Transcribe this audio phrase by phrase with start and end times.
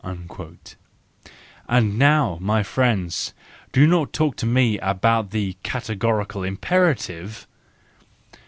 [1.69, 3.33] —And now, my friend,
[3.71, 7.45] do not talk to me about the categorical imperative!